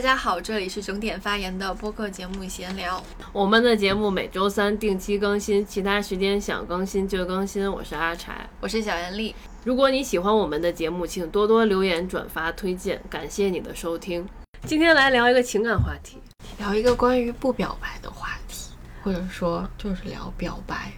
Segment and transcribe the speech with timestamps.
[0.00, 3.04] 大家好，这里是整点发言的播客节目闲聊。
[3.34, 7.70] 我们的节目每周三定期更新，其他时间想更新就更新。
[7.70, 9.34] 我是阿柴，我是小严丽。
[9.62, 14.26] 如果你喜欢我们的节目，请多多留言、转发、推荐，感谢你的收听。
[14.64, 16.16] 今天来聊一个情感话题，
[16.56, 18.70] 聊一个关于不表白的话题，
[19.02, 20.90] 或者说就是聊表白、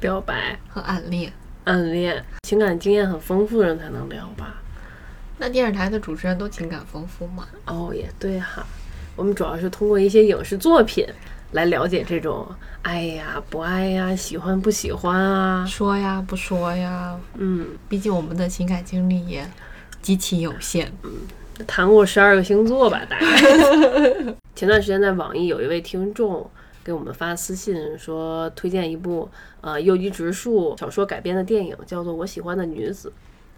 [0.00, 1.32] 表白和暗恋。
[1.62, 4.60] 暗恋，情感经验很丰富的人才能聊吧。
[5.42, 7.48] 那电视台的主持人都情感丰富吗？
[7.66, 8.64] 哦，也对哈。
[9.16, 11.04] 我们主要是通过一些影视作品
[11.50, 12.46] 来了解这种
[12.82, 17.18] 爱呀、不爱呀、喜欢不喜欢啊、说呀不说呀。
[17.34, 19.44] 嗯，毕竟我们的情感经历也
[20.00, 20.92] 极其有限。
[21.02, 21.10] 嗯，
[21.66, 23.26] 谈过十二个星座吧，大概。
[24.54, 26.48] 前段时间在网易有一位听众
[26.84, 29.28] 给我们发私信说，推荐一部
[29.60, 33.08] 呃右一直树小说改编的电影，叫做《我喜欢的女子》。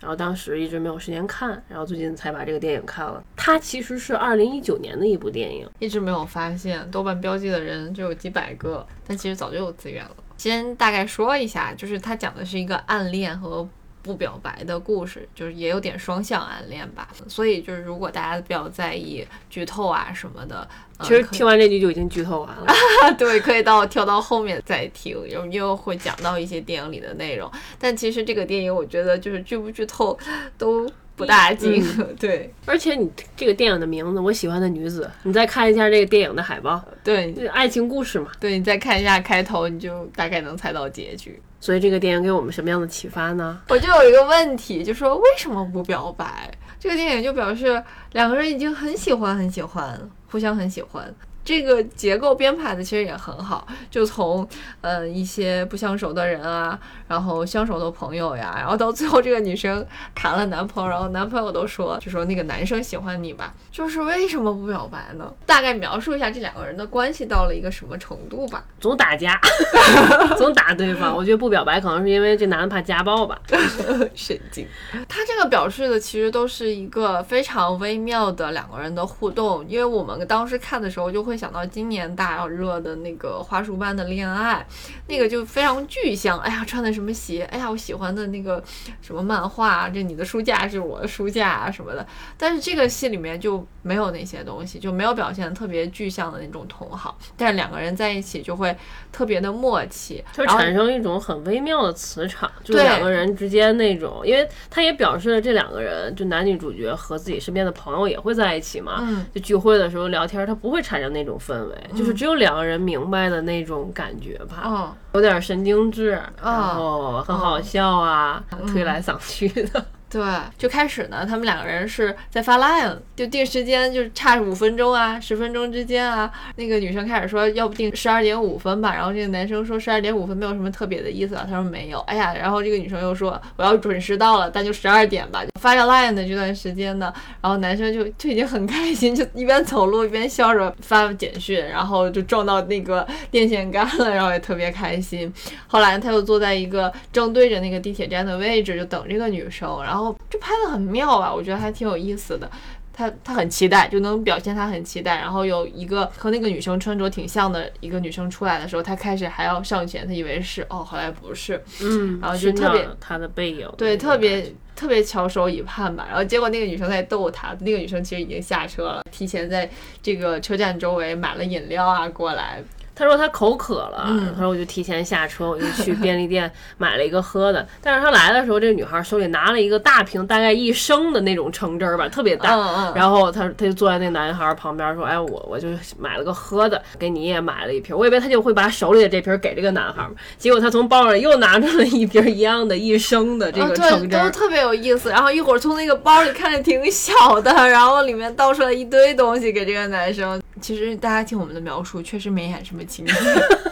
[0.04, 3.24] 然后当时一直没有时间看，然后最近才把这个电影看了。
[3.34, 6.86] 它其实是二零一九年的一部电影，一直没有发现。
[6.90, 10.14] 豆瓣标记的人就有几百个，但其实早就有资源了。
[10.36, 13.66] 先大概说一下，就是它讲的是一个暗恋和。
[14.04, 17.08] 不表白的故事，就是也有点双向暗恋吧。
[17.26, 20.68] 所以就是如果大家比较在意剧透啊什么的，
[21.00, 22.66] 其实听完这句就已经剧透完了。
[23.16, 27.50] 对，可以到跳到后面再听，又又会讲到一些电影里的内容。
[27.78, 30.16] 但其实这个电影，我觉得就是剧不剧透
[30.58, 30.86] 都
[31.16, 31.84] 不大惊。
[32.18, 38.30] 对，而且你这个电影的名字《我喜欢的女子》，你再看一下这个电影的海报，对，爱情故事嘛。
[38.40, 41.40] 对你再看一下开头，你就大概能猜到结局。
[41.60, 43.60] 所以这个电影给我们什么样的启发呢？
[43.68, 46.52] 我就有一个问题，就说为什么不表白？
[46.78, 49.98] 这个电影就表示两个人已经很喜欢、很喜欢，
[50.30, 51.14] 互相很喜欢。
[51.44, 54.48] 这个结构编排的其实也很好，就从
[54.80, 65.30] 呃一些不相熟的人啊，然后相熟的朋友呀，然后到最后这个女生谈了男朋友，然后男朋友都说，就说那个男生喜欢你吧，就是为什么不表白呢？
[65.44, 68.64] 大概描述一下这两个人的关系到了一个什么程度吧？
[68.80, 69.38] 总打架，
[70.38, 71.14] 总打对方。
[71.14, 73.38] 我觉得不表白可能是因为这男的怕家暴吧，
[74.16, 74.66] 神经。
[75.06, 81.33] 他这个表示的其实都是一个非常微妙的两个人的互动，因为我们当时看的时候就会。
[81.34, 84.64] 会想到今年大热的那个花束般的恋爱，
[85.08, 86.38] 那个就非常具象。
[86.38, 87.42] 哎呀，穿的什么鞋？
[87.50, 88.62] 哎呀，我喜欢的那个
[89.02, 89.88] 什么漫画？
[89.88, 92.06] 这你的书架是我的书架啊什么的。
[92.38, 97.18] 但是这个戏里面就没有那些东西，就没有表现特别具象的那种同好。
[97.36, 98.76] 但是两个人在一起就会
[99.10, 104.22] 特别的默契，就产生一种很微妙的磁场，就两个人之间那种。
[104.24, 108.98] 因为他也表示了这两个人，就男女主角和自己身边的朋友也会在一起嘛。
[109.00, 111.23] 嗯，就聚会的时候聊天，他不会产生那。
[111.24, 119.84] 那种氛围，就是只有两个人明白的那种感觉吧，嗯，有点神经质，然后很好笑啊，推来搡去的。
[120.14, 120.22] 对，
[120.56, 126.30] 就开始呢，他们两个人是在发 line，就定时间，就差五分钟啊，十分钟之间啊。
[126.54, 128.94] 那个女生开始说，要不定十二点五分吧。
[128.94, 131.44] 然后这个男生说十二点五分没有什么特别的意思啊。
[131.44, 131.98] 他说没有。
[132.02, 135.42] 哎呀，然后这个女生又说我要准时到了，但就十二点吧。
[135.60, 145.32] 发着 line 的这段时间呢，然后男生就就已经很开心，就一边走路一边笑着发简讯，然后就撞到那个电线杆了，然后也特别开心。
[145.66, 150.03] 后来他又坐在一个正对着那个地铁站的位置，就等这个女生，然后。
[150.30, 152.50] 就拍的很妙吧，我觉得还挺有意思的。
[152.96, 155.16] 他他很期待，就能表现他很期待。
[155.16, 166.06] 然后有一个和那个女生穿着挺像的一个女生出来的时候，他开始还要上前，他以为是哦，后来不是，嗯，然后就特别他的背影，对，特别特别翘首以盼吧。
[166.08, 169.68] 然后结果那个女生在逗他，那个女生其实已经下车了，提前在
[170.00, 172.62] 这个车站周围买了饮料啊过来。
[172.94, 177.66] 他说他口渴了，他说我就提前下车，我就去便利店买了一个喝的。
[177.82, 182.92] 但是他来的时候，这个女孩手里拿了一个大瓶，大概一升的那种橙汁儿吧，特别大。
[182.94, 185.68] 然后他他就坐在那男孩旁边说：“哎，我我就
[185.98, 187.96] 买了个喝的，给你也买了一瓶。
[187.96, 190.08] 我以为他就会把手里的这瓶给这个男孩，
[190.38, 195.10] 结果他从包里又拿出了一瓶一样的一升的这个橙汁，都特别有意思。
[195.10, 200.40] 然后一会儿从那个包里看着挺小的，然后里面倒出来一堆东西给这个男生。
[200.60, 202.83] 其实大家听我们的描述，确实没演什么。
[202.84, 203.12] 情节，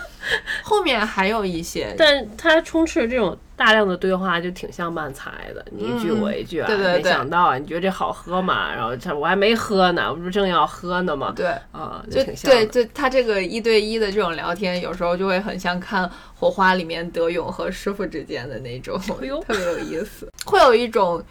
[0.63, 8.75] 后面还有一些，但他充斥这种大量的对话，就挺像慢才的，你一句我一句啊，没想到啊，你觉得这好喝吗？
[8.75, 11.33] 然后他我还没喝呢，我不是正要喝呢吗？
[11.37, 12.51] 对，啊，就挺像。
[12.51, 16.05] 对，就他这个一对一的这种聊天，有时候就会很像看
[16.35, 21.23] 《火花》里面德勇和师傅之间的那种， 特别有意思，会有一种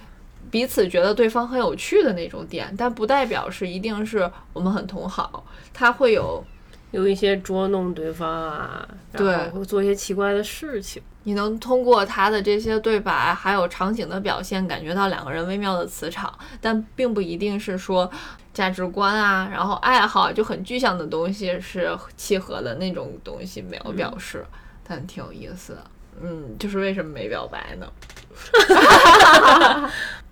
[0.52, 5.44] 彼此觉得对方很有趣的那种点，但不代表是一定是我们很同好，
[5.74, 6.44] 他会有。
[6.92, 11.02] 有一些捉弄对方啊，对，会做一些奇怪的事情。
[11.24, 18.10] 你能通过他的这些对白还有场景的表现，感觉到两个人微妙的磁场，但并不一定是说
[18.54, 24.44] 价值观啊，然后爱好就很具象的东西是契合的那种东西没有表示，
[24.88, 25.84] 但挺有意思的。
[26.24, 27.88] 嗯，就是为什么没表白呢？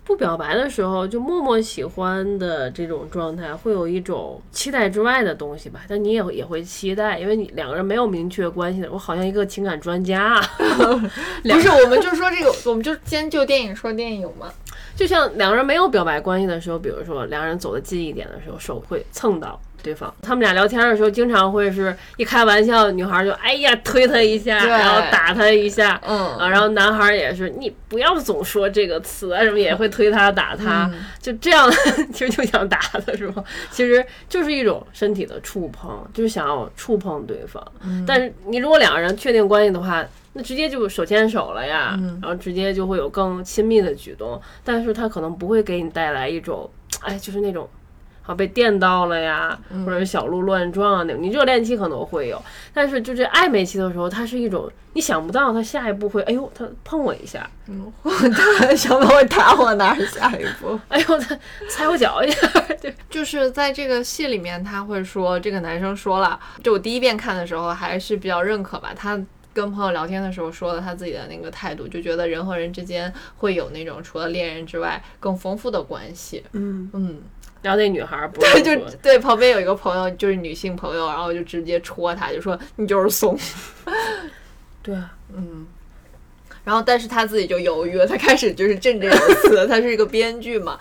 [0.09, 5.81] 不表白的时候，就默默喜欢的这种状态，会有一种期待之外的东西吧。
[5.87, 8.91] 但你也也会期待，因为你两个人没有明确关系的。
[8.91, 11.69] 我好像一个情感专家， 不是？
[11.69, 14.51] 我们就说这个，我们就先就电影说电影嘛。
[14.95, 19.61] 就像两个人没有表白关系的时候，比如说两个人走的近一点的时候，手会蹭到。
[19.81, 26.37] 对方，他们俩聊天的时候，经常会是一开玩笑，女孩就哎呀推他一下，然后打他一下，嗯。
[26.37, 30.89] 啊，然后男孩也是，你不要总说这个词啊，什么也会推他打他，
[31.19, 31.69] 就这样，
[32.13, 33.43] 其实就想打他，是吗？
[33.71, 37.63] 其实就是一种身体的触碰，就是想要触碰对方。
[38.05, 46.69] 但是你如果两个人确定关系的话，那直接就手牵手了呀，然后直接就会有更亲密的举动，但是他可能不会给你带来一种，
[47.01, 47.67] 哎，就是那种。
[48.33, 51.21] 被电到了呀，或者是小鹿乱撞啊那种。
[51.21, 52.41] 你热恋期可能会有，
[52.73, 60.05] 但是就这暧昧期的时候，它是一种你想不到他下一步会，哎呦，他碰我一下，嗯，他想到会打我哪儿？
[60.05, 61.37] 下一步，哎呦，他
[61.69, 62.47] 踩我脚一下。
[62.81, 68.91] 对，就是在这个戏里面，他会说这个男生说了，就我第一遍看的时候还是比较认可吧。
[68.95, 69.19] 他
[69.53, 76.43] 跟朋友聊天的时候说了他自己的那个态度，就觉得人和人之间会有那种除了恋人之外更丰富的关系。
[76.53, 77.17] 嗯嗯。
[77.61, 83.37] 然后那女孩不对，就对旁边有一个朋友，就是女性朋友，然后就直接戳她，就说你就是怂。
[84.81, 85.67] 对啊，嗯。
[86.65, 90.77] 然后，但是他自己就犹豫了，他开始就是振振有词，他是一个编剧嘛，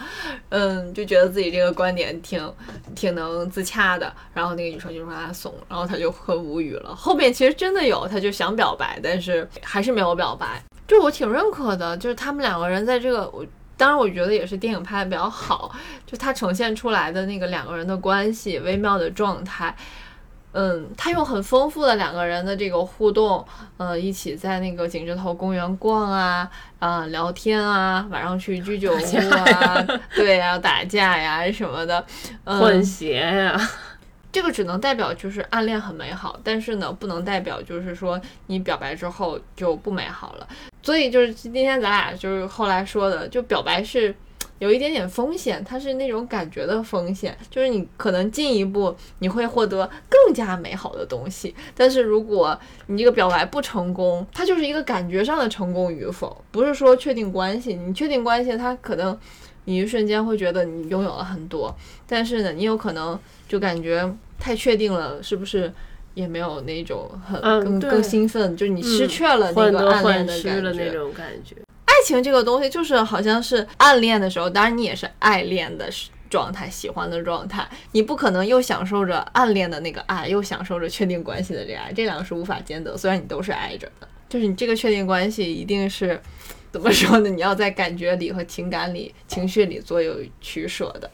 [0.50, 2.52] 嗯，就觉得自己这个观点挺
[2.94, 4.12] 挺能自洽的。
[4.34, 6.94] 然后那个女生就说他怂，然后他就很无语了。
[6.94, 10.62] 后面其实真的有，他就想表白，但是还是没有表白。
[10.86, 13.46] 就我挺认可的，就是他们两个人在这个我。
[13.78, 19.74] 当然，我觉得也是电影拍的比较好， 就它呈现出来的那个两个人的关系微妙的状态，
[20.52, 23.46] 嗯，他用很丰富的两个人的这个互动，
[23.76, 29.86] 呃，一起在那个景芝头公园逛啊，啊，聊天啊，晚上去居酒屋啊，
[30.16, 32.04] 对呀，打架呀什么的，
[32.44, 32.58] 嗯。
[32.58, 33.60] 换鞋呀。
[34.30, 40.46] 这个只能代表就是暗恋很美好，但是呢，不能代表就是说你表白之后就不美好了。
[40.82, 44.14] 所以就是今天咱俩就是后来说的，就表白是
[44.58, 57.74] 有一点点风险，它是那种感觉的风险，就是你可能进一步你会获得更加美好的东西，但是如果你这个表白不成功，它就是一个感觉上的成功与否，不是说确定关系。
[57.74, 59.18] 你确定关系，它可能
[59.68, 61.72] 你一瞬间会觉得你拥有了很多，
[62.08, 63.18] 但是呢，你有可能。
[63.48, 64.06] 就感觉
[64.38, 65.72] 太确定了，是不是
[66.12, 68.54] 也没有那种很更更兴奋？
[68.54, 70.74] 就是你失去了那个暗恋的
[71.14, 71.56] 感觉。
[71.86, 75.88] 爱情这个东西就是好像是暗恋的时候，当然你也是爱恋的
[76.28, 82.94] 状态，喜欢的状态，你不可能又享受着暗恋的那个爱，又享受着确定关系的这个爱，这两个是无法兼得。
[82.98, 86.20] 虽然你都是爱着的，就是你这个确定关系一定是
[86.70, 87.28] 怎么说呢？
[87.30, 91.10] 你要在感觉里和情感里、情绪里做有取舍的。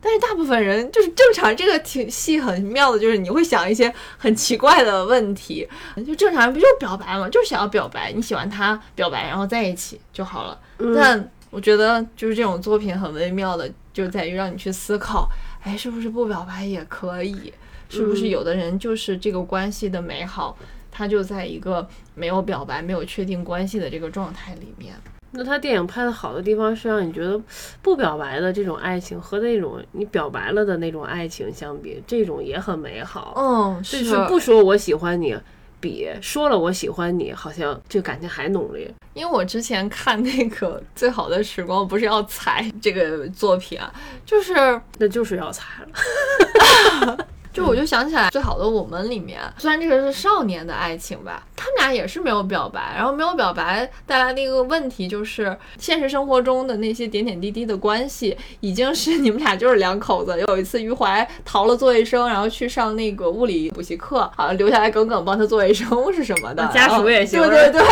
[0.00, 5.68] 但是大部分人就是正常，这个挺戏很妙的，就是你会想一些很奇怪的问题。
[6.06, 10.60] 就正常人不就是表白嘛，就是想要表白，你喜欢他，表白然后在一起就好了。
[10.94, 15.28] 但我觉得就是这种作品很微妙的，就在于让你去思考，
[15.62, 17.52] 哎，是不是不表白也可以？
[17.88, 20.56] 是不是有的人就是这个关系的美好，
[20.98, 21.86] 他就在一个
[22.16, 24.92] 没有表白、没有确定关系的这个状态里面。
[25.30, 27.40] 那他电影拍的好的地方是让你觉得
[27.80, 33.32] 不表白的这种爱情和那种你表白了的那种爱情相比，这种也很美好。
[33.36, 35.38] 嗯，是是不说我喜欢你，
[35.78, 38.92] 比说了我喜欢你，好像这感情还浓烈。
[39.14, 43.94] 因为我之前看那个《最好的时光》，不是要踩这个作品啊，
[44.26, 44.54] 就是
[44.98, 47.26] 那就是要踩了。
[47.58, 60.38] 就我就想起来《最好的我们》里面，虽然这个是少年的爱情吧，他们俩也是没有表白，然后没有表白带来的一个问题就是，现实生活中的那些点点滴滴的关系，已经是你们俩就是两口子。
[60.48, 67.40] 有一次余淮逃了做卫生，然后去上那个物理补习课，好像留下来耿耿帮他做卫生是什么的，家属也行。
[67.40, 67.82] 对对对，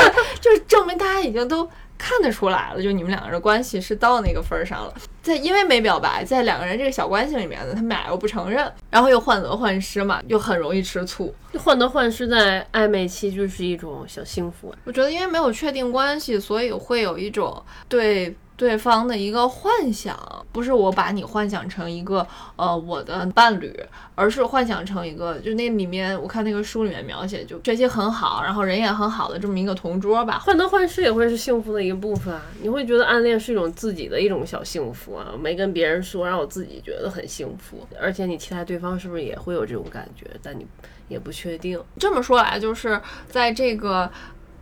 [0.40, 1.68] 就是证明大家已经都。
[1.99, 4.95] 看得出来了，就你们两个人关系是到那个份儿上了。
[5.23, 11.35] 在因为没表白，在两个人这个小关系里面呢，他们俩又不承认，然后又患得患失嘛，又很容易吃醋。
[11.59, 14.73] 患得患失在暧昧期就是一种小幸福。
[14.85, 20.18] 我觉得因为没有确定关系，所以会有一种对对方的一个幻想，
[20.50, 23.78] 不是我把你幻想成一个呃我的伴侣，
[24.14, 30.38] 而是幻想成一个，就那里面我看那个书里面描写，就学习很好，然后人也很好的这么一个同桌吧。
[30.38, 40.66] 患得患失也会是幸福的一部分啊，你会觉得暗恋是一种自己的一种小幸福啊，没跟别人说，让我自己觉得很幸福，而且你期待对方是不是也会有这种感觉，但你
[41.08, 41.78] 也不确定。
[41.98, 42.98] 这么说来，就是
[43.28, 44.10] 在这个。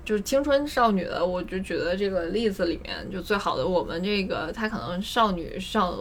[0.05, 3.67] 就是青春少女的，我就觉得这个例子里面就最好的。
[3.67, 5.97] 我们这个他可能少女少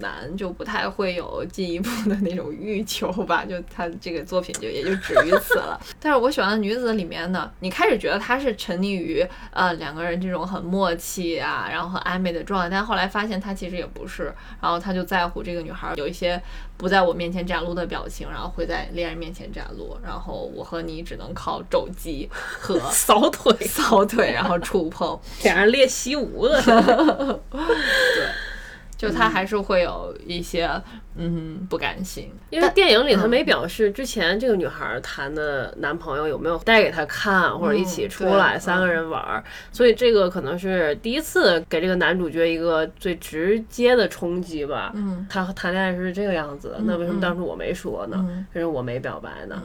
[0.00, 5.78] 男就不太会有进一步的那种欲求吧，就他这个作品就也就止于此了。
[6.00, 16.40] 但是我喜欢的女子里面呢，你开始觉得他是沉溺于呃两个人这种很默契啊，然后很暧昧的状态，但后来发现他其实也不是，然后他就在乎这个女孩有一些。
[16.78, 26.62] 不在我面前展露的表情，然后会在恋人面前展露，然后我和你只能靠肘击和 扫腿、扫腿，然后触碰， 俩人练习武了。
[26.62, 28.28] 对。
[28.98, 30.68] 就他还是会有一些
[31.14, 44.90] 嗯不甘心，因为电影里他没表示之前这个女孩谈的男朋友有没有带给她看或者一起出来三个人玩，所以这个可能是第一次给这个男主角一个最直接的冲击吧。
[44.96, 48.44] 嗯，他谈恋爱是这个样子，那为什么当初我没说呢？
[48.52, 49.62] 为什么我没表白呢？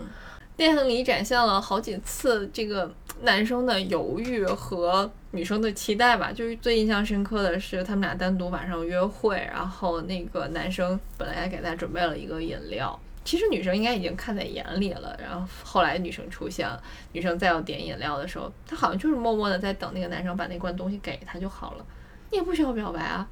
[0.55, 2.93] 电影里展现了好几次这个
[3.24, 16.82] 男生的犹豫和女生的期待吧，就是最印象深刻的是他们俩单独晚上约会，然后那个男生本来给他准备了一个饮料，其实女生应该已经看在眼里了，然后后来女生出现了，
[17.13, 21.86] 女生再要点饮料的时候，他好像就是默默的在等那个男生把那罐东西给他就好了，
[22.32, 23.27] 你也不需要表白啊。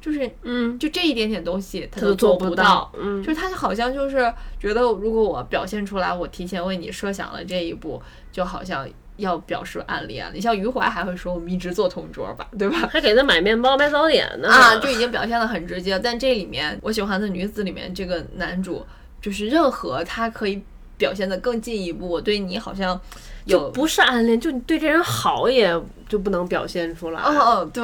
[0.00, 2.92] 就是，嗯，就这一点点东西，他都做不到。
[2.94, 10.32] 嗯，就是他好像就是觉得，如果我表现出来，我提前为你设想了这一步，就好像要表示暗恋了。
[10.34, 12.88] 你像余淮还会说，我们一直做同桌吧，对吧？
[12.90, 14.48] 还给他买面包、买早点呢。
[14.48, 15.98] 啊，就已经表现的很直接。
[15.98, 18.84] 但这里面我喜欢的女子里面，这个男主
[19.20, 20.62] 就是任何他可以
[20.96, 23.00] 表现的更进一步，我对你好像
[23.46, 25.80] 就不是暗恋，就你对这人好也。
[26.06, 27.20] 就不能表现出来。
[27.22, 27.82] 哦，对，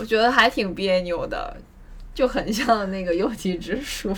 [0.00, 1.54] 我觉得还挺别扭的，
[2.14, 4.12] 就很像那个 右吉之书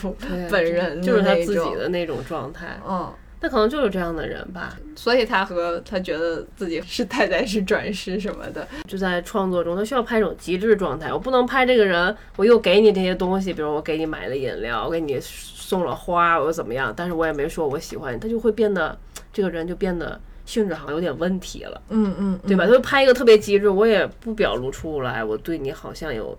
[0.48, 2.78] 本人，就是他自己的那种状态。
[2.88, 11.12] 嗯，他可能就是这样的人吧，所以他和他觉得自己是太太是转世什么的，就在创作中，他需要拍一种极致状态。
[11.12, 16.92] 我不能拍这个人，我又给你这些东西，比如我给你买了饮料，我给你送了花，我又怎么样？
[16.96, 18.98] 但是我也没说我喜欢你，他就会变得
[19.32, 20.20] 这个人就变得。
[20.46, 22.66] 性质好像有点问题了，嗯嗯，对吧？
[22.66, 26.36] 他就拍一个特别极致，我也不表露出来，我对你好像有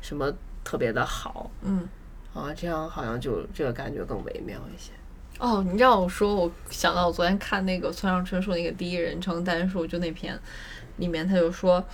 [0.00, 1.88] 什么特别的好，嗯，
[2.34, 4.92] 啊，这样好像就这个感觉更微妙一些。
[5.38, 10.38] 哦，你让我说，我想到我昨天看那个村上春树那个第一人称单数，就那篇
[10.96, 11.84] 里面他就说。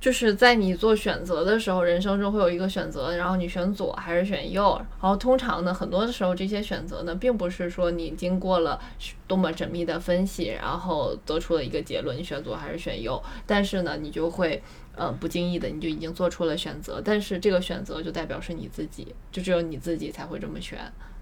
[0.00, 8.80] 就是在你做选择的时候，人生中会有一个选择，然后你选左还是选右，然后通常呢，很多的时候这些选择呢，并不是说你经过了
[9.26, 14.62] 多么缜密的分析，然后得出了一个结论，你选左还是选右，但是呢，你就会
[14.94, 20.78] 呃不经意的你就已经做出了选择，但是这个选择就代表是你自己，就只有你自己才会这么选，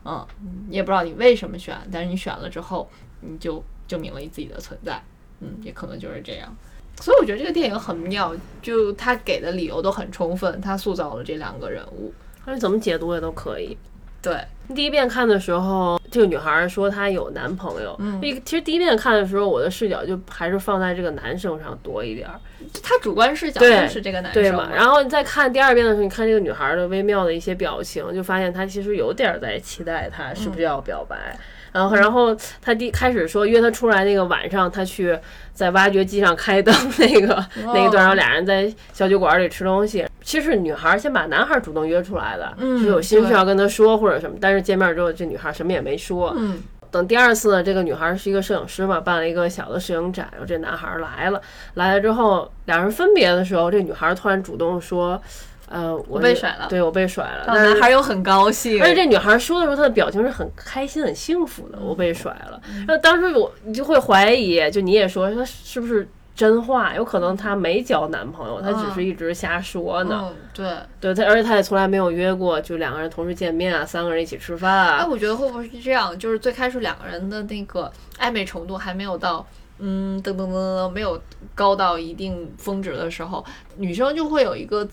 [0.07, 0.27] 嗯，
[0.69, 2.89] 你也不知道你为什么选，但是你选了之后，
[3.21, 5.03] 你就证明了你自己的存在，
[5.41, 6.55] 嗯，也可能就是这样。
[7.01, 12.13] 所以我觉得这个电影很妙，就他给的理由都很充分，他塑造了这两个人物，
[12.45, 13.77] 他是怎么解读也都可以。
[14.23, 14.37] 对，
[14.75, 22.41] 第一遍看的时候，这个女孩说她有男朋友，嗯，其实第一遍看的时候，我的视角就还是放在这个男生上多一点儿，
[22.83, 24.69] 他主观视角就是这个男生，对嘛？
[24.75, 31.39] 然后你再看第二遍的时候，你看这个女孩的微妙的一些表情，就发现她其实有点在期待他是不是要表白。
[31.77, 35.17] 然后，然后他第开始说约他出来那个晚上，他去
[35.53, 40.07] 在挖掘机上开灯那个那一段，然后俩人在小酒馆里吃东西。
[40.23, 44.37] 其实女孩先把男孩主动约出来的，是有心事要跟他说或者什么。
[44.41, 46.35] 但是见面之后，这女孩什么也没说。
[46.39, 51.41] 嗯，等第二次呢，这个女孩是一个摄影师嘛，办了一个小的摄影展，然后这男孩来了，
[51.75, 55.21] 来了之后，俩人分别的时候，这女孩突然主动说。
[55.69, 61.79] 呃，我被甩了，对我被甩了，男孩又很高兴，而且这女孩说的时候，她的表情是很开心、很幸福的。
[61.81, 66.95] 我被甩了，那当时我你就会怀疑，就你也说说是不是真话？
[66.95, 70.31] 有可能她没交男朋友，她只是一直瞎说呢。
[70.55, 70.71] 对，
[71.01, 74.99] 对，她而且她也从来没有约过，就两个人同时见面啊，三个人一起吃饭啊。
[74.99, 76.17] 哎，我觉得会不会是这样？
[76.17, 79.45] 就是最开始两个人的那个暧昧程度还没有到，
[79.81, 81.21] 嗯，噔噔噔噔，没有
[81.57, 83.45] 高到一定峰值的时候，
[83.79, 84.87] 女生就会有一个。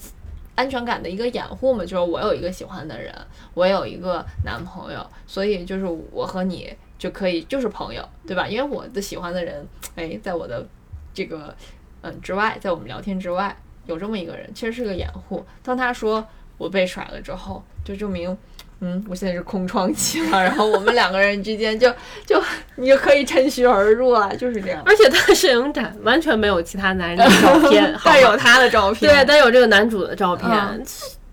[0.55, 3.13] 安全感的一个掩护嘛，就是我有一个喜欢的人，
[3.53, 8.47] 我有一个男朋友，所以就是我和你就可以就是朋友，对吧？
[8.47, 10.65] 因为我的喜欢的人，哎，在我的
[11.13, 11.55] 这个
[12.01, 13.55] 嗯之外，在我们聊天之外，
[13.85, 15.45] 有这么一个人，其实是个掩护。
[15.63, 16.25] 当他说
[16.57, 18.37] 我被甩了之后，就证明。
[18.85, 21.89] 嗯，我现在是空窗期了，然后我们两个人之间就
[22.27, 22.41] 就
[22.75, 24.83] 你就可以趁虚而入了，就是这样。
[24.85, 30.49] 而且他的摄影展完全没有其他男人的照片， 但有他的照片，对，但有这个男主的照片。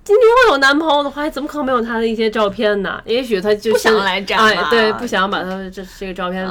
[0.02, 3.00] 今天我有男朋友的话，怎么可能没有他的一些照片呢？
[3.04, 4.38] 也许他就想来展，
[4.70, 6.48] 对，不想把他这这个照片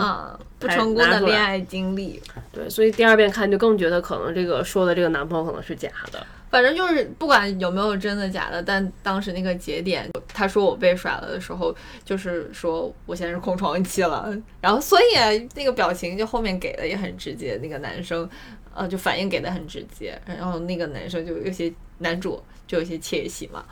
[0.60, 2.22] 不成功的恋爱经历。
[2.52, 6.26] 对，所以第二遍看就更觉得可能这个说的这个男朋友可能是假的。
[6.50, 14.36] 反正就是不管有没有真的假的，但当时那个节点，他说我被甩了的时候，就是说我现在是空窗期了。
[14.60, 18.28] 然后所以那个表情就后面给的也很直接，那个男生，
[18.74, 20.20] 呃，就反应给的很直接。
[20.26, 23.64] 然后那个男生就有些男主就有些窃喜嘛，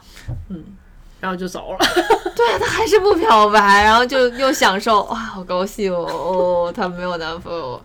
[0.49, 0.63] 嗯，
[1.19, 1.79] 然后就走了。
[2.35, 7.81] 对他还是不表白，然后就又享受， 哇，好高兴哦，他没有男朋友。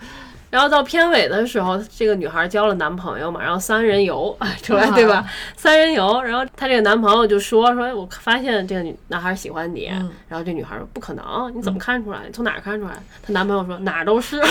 [0.52, 5.24] 然后到片尾的时候，这个女孩交了男朋友嘛，然后三人游 出来，对吧？
[5.56, 9.86] 三人游，然后她这个男朋友就说说，我发现这个女男孩喜欢你，
[10.28, 12.18] 然后这女孩说不可能，你怎么看出来？
[12.26, 12.92] 你从哪儿看出来？
[13.22, 14.46] 她男朋友说哪儿都是， 然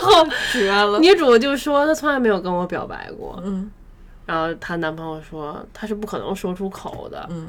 [0.00, 0.98] 后绝了。
[1.00, 3.70] 女主就说她从来没有跟我表白过，嗯，
[4.24, 7.48] 然后她男朋友说她是不可能说出口的，嗯，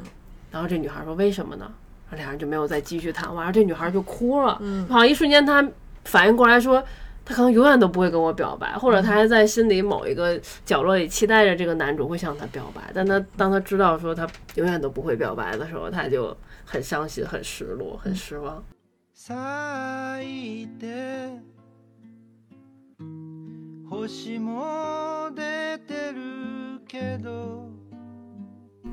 [0.52, 1.72] 然后这女孩说为什么呢？
[2.10, 5.66] 然后两人就没有再继续谈话，然后这女孩就哭了，嗯，好像一瞬间她。
[6.06, 6.84] 反应过来说，
[7.26, 12.92] 他可能永远都不会跟我表白，或者他还在心里某一个角落里期待着这个男主会向他表白。
[12.94, 18.64] 但他当他知道说他永远都不会表白的时候，他就很伤心、很失落、很失望。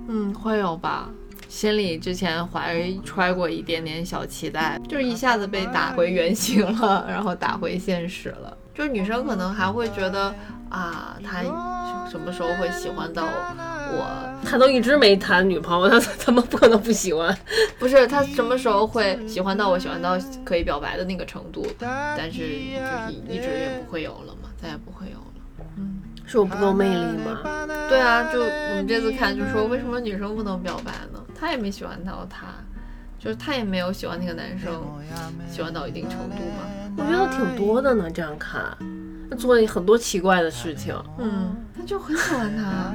[0.08, 1.10] 嗯，会有吧。
[1.52, 8.56] 心里之前怀揣过一点点小期待，就是一下子被打回原形了，然后打回现实了。
[8.74, 10.34] 就是女生可能还会觉得
[10.70, 11.42] 啊，他
[12.10, 14.40] 什么时候会喜欢到我？
[14.42, 17.36] 他都一直没谈女朋友，他怎么不可能不喜欢？
[17.78, 21.66] 不是他什么时候会喜欢到我，喜欢到可以表白的那个程度？
[21.78, 25.26] 但是就是一直也不会有了嘛，再也不会有了。
[26.32, 26.32] 嗯。
[26.32, 27.40] 是我不够魅力吗？
[27.90, 31.22] 对啊，就我们这次看，就说为什么女生不能表白呢？
[31.38, 32.46] 她也没喜欢到他，
[33.18, 34.72] 就是她也没有喜欢那个男生，
[35.50, 36.64] 喜欢到一定程度嘛。
[36.96, 38.74] 我觉得挺多的呢，这样看，
[39.36, 40.96] 做了很多奇怪的事情。
[41.18, 42.94] 嗯，他就很喜欢他。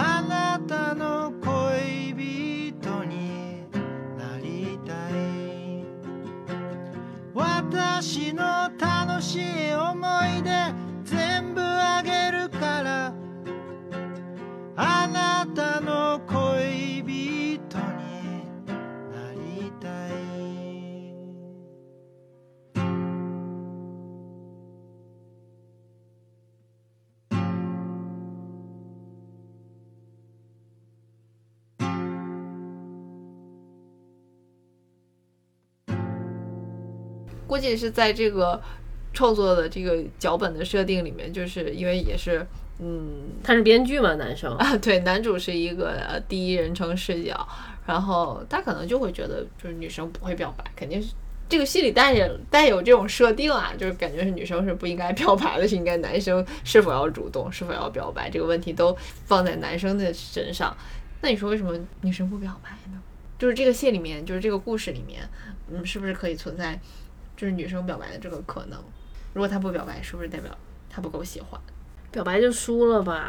[0.00, 2.14] あなたの恋
[2.72, 3.64] 人に
[4.16, 5.84] なりたい。
[7.34, 10.07] 私の楽しい思い
[37.48, 38.60] 估计是在这个
[39.12, 42.46] 创作的这个脚本的设定里面，就是因为也是，
[42.78, 47.48] 嗯，他是编剧嘛，男生啊，对，男主是一个呃第一人称视角，
[47.86, 51.14] 然后他可能就会觉得，就是女生不会表白，肯定是
[51.48, 60.76] 这个戏里带着带有这种设定啊，就是感觉是女生是不应该表白的，是应该男生是否要主动，是否要表白这个问题都放在男生的身上。
[61.22, 63.02] 那你说为什么女生不表白呢？
[63.38, 65.22] 就是这个戏里面，就是这个故事里面，
[65.72, 66.78] 嗯，是不是可以存在？
[67.38, 68.76] 就是女生表白的这个可能，
[69.32, 70.50] 如果他不表白，是不是代表
[70.90, 71.60] 他不够喜欢？
[72.10, 73.28] 表白就输了吧？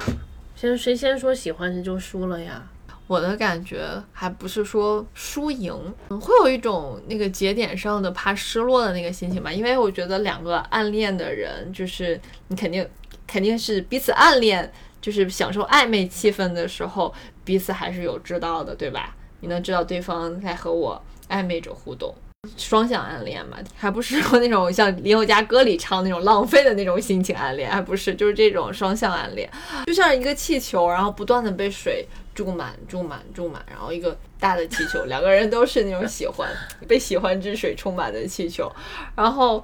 [0.56, 2.68] 先谁先说喜欢谁就输了呀？
[3.06, 5.74] 我的感觉还不是说输赢，
[6.10, 9.52] 会有一种那个节点上的怕失落的那个心情吧。
[9.52, 12.88] 因为我觉得两个暗恋的人，就是你肯定
[13.28, 19.16] 肯定是彼此暗恋，就是享受暧昧气氛的时候，彼此还是有知道的，对吧？
[19.40, 22.14] 你能知道对方在和我暧昧着互动。
[22.58, 29.50] 双向暗恋嘛，还不是说那种像林宥嘉歌里唱那种浪费的那种心情暗恋， 还不是，就是这种双向暗恋，
[29.88, 36.50] 就像一个气球，然后不断的被水注满、注满、注满，然后一个大的气球，两个人都是那种喜欢
[36.88, 38.72] 被喜欢之水充满的气球，
[39.16, 39.64] 然后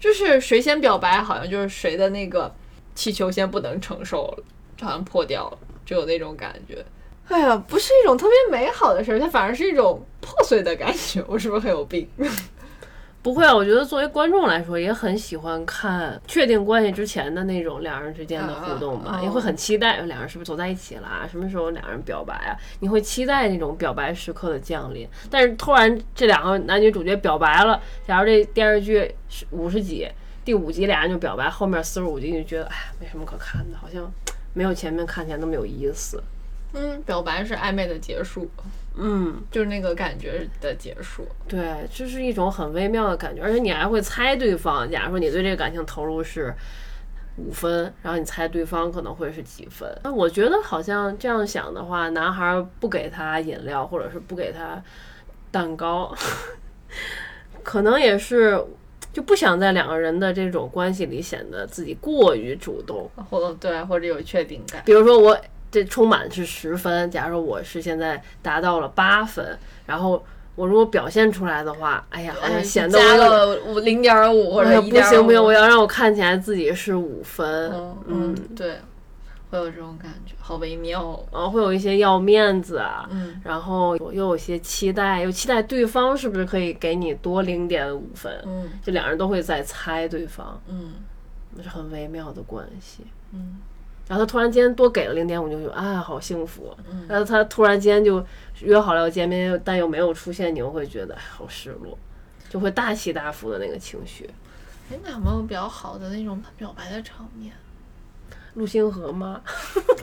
[0.00, 2.52] 就是谁先表白，好像就是谁的那个
[2.96, 4.44] 气球先不能承受了，
[4.80, 6.84] 好像破掉了，就有那种感觉。
[7.28, 11.22] 哎呀，不是一种特别美好的事儿，它反而是一种破碎的感觉。
[11.28, 12.08] 我是不是很有病？
[13.20, 22.56] 不会啊，我觉得作为观众来说，也很喜欢看确定关系之前的那种两人之间的互动吧，也会很期待两人是不是走在一起了，什么时候两人表白啊？
[22.80, 25.06] 你会期待那种表白时刻的降临。
[25.28, 30.08] 但是突然这两个男女主角表白了，假如这电视剧是五十集，
[30.44, 34.10] 第五集俩人就表白，后面四十五集你就觉得哎呀没什么可看的，好像
[34.54, 36.22] 没有前面看起来那么有意思。
[36.72, 38.48] 嗯，表白是暧昧的结束。
[39.00, 44.90] 嗯，就是那个感觉的结束，对，这是一种很微妙的感觉，而且你还会猜对方。
[44.90, 46.52] 假如说你对这个感情投入是
[47.36, 49.88] 五分，然后你猜对方可能会是几分？
[50.02, 54.82] 那我觉得好像这样想的话，男孩不给他饮料，或者是不给他
[55.52, 56.12] 蛋糕，
[57.62, 58.60] 可能也是
[59.12, 64.82] 就不想在两个人的这种关系里显得自己过于主动，或对，或者有确定感。
[64.84, 65.40] 比如说我。
[65.70, 77.70] 这充满是十分，假如我是现在达到了八分，然后我如果表现出来的话，哎呀，好像显得加了五零点五或者不行不行，我要让我看起来自己是五分，
[78.06, 78.78] 嗯，对，
[79.50, 90.94] 会有这种感觉，好微妙，然后会有一些要面子啊，嗯，然后又有一些期待，又期待对方是不是可以给你多零点五分，嗯，就两人都会在猜对方，嗯，
[91.54, 93.58] 那是很微妙的关系，嗯。
[94.08, 96.74] 然后他突然间多给了零点五，就就啊，好幸福。
[97.06, 98.24] 然后他突然间就
[98.60, 101.96] 约好了要见面，但又没有出现，你又会觉得好失落，
[102.48, 104.28] 就会大起大伏的那个情绪。
[104.90, 107.52] 哎，那有没有比较好的那种表白的场面？
[108.54, 109.42] 陆星河吗？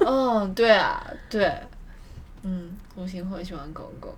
[0.06, 1.52] 嗯，对啊，对，
[2.44, 4.15] 嗯，陆星河喜欢狗狗。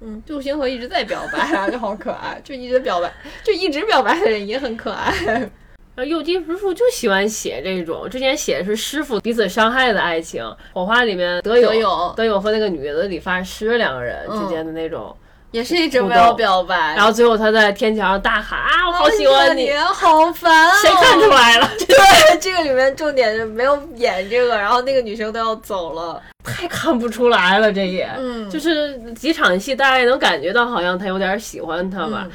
[0.00, 3.10] 嗯，陆星河一直在表白啊，就好可爱，就一直表白，
[3.42, 5.50] 就一直表白的人也很可爱。
[5.94, 15.14] 然后右吉直树就喜欢写这种，之前写的是师傅彼此伤害的爱情，《火花》里面德友德友和那个女的理发师两个人之间的那种，
[15.50, 16.94] 也是一直没有表白。
[16.96, 20.74] 然后最后他在天桥上大喊啊，我好喜欢你，好烦啊！
[20.80, 21.70] 谁看出来了？
[21.78, 32.26] 对，这个里面重点是没有演这个，然后那个女生都要走了，太看不出来了，这也，嗯，就是几场戏大概能感觉到好像他有点喜欢他吧。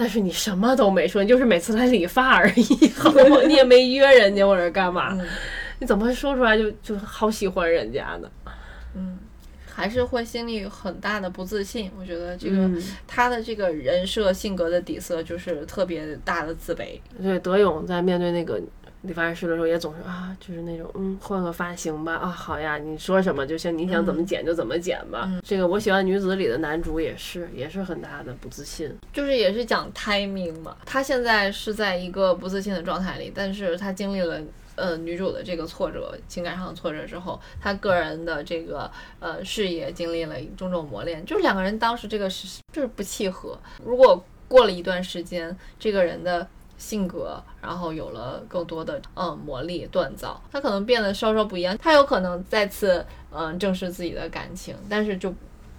[0.00, 5.14] 但是你什么都没说，你就是每次来理发而已， 好吗你也没约人家或者干嘛，
[5.78, 8.30] 你怎么会说出来就就好喜欢人家呢？
[8.94, 9.18] 嗯，
[9.70, 11.90] 还是会心里很大的不自信。
[12.00, 12.70] 我觉得这个
[13.06, 16.98] 他的这个人设性格的底色就是特别大的自卑。
[17.22, 18.58] 对，德勇在面对那个。
[19.02, 25.30] 理发师的时候也总是啊，就是那种嗯，换个发型吧啊，好呀，你说什么就行，你想怎么剪就怎么剪吧。
[25.42, 30.76] 这个我喜欢女子里的男主也是，也是很大的不自信，就是也是讲 timing 嘛。
[30.84, 34.38] 他现在是在一个不自信的状态里，但是他经历了
[34.74, 43.58] 呃女主的这个挫折，情感上的挫折之后，他个人的这个呃事业经历了种种磨练，就是两个人当时这个是就是不契合。
[43.82, 46.46] 如果过了一段时间，这个人的。
[46.80, 55.32] 性格，然后有了更多的嗯魔力锻造，他可能变得稍稍不一样，他有可能再次嗯正视自己的感情，但是就